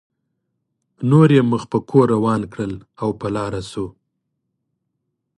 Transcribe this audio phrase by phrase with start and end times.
[1.09, 3.87] نور یې مخ په کور روان کړل او په لاره شو.